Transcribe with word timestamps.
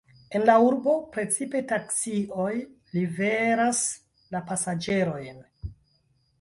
En 0.37 0.45
la 0.49 0.53
urbo 0.67 0.95
precipe 1.17 1.61
taksioj 1.73 2.49
liveras 2.97 3.85
la 4.37 4.45
pasaĝerojn. 4.51 5.49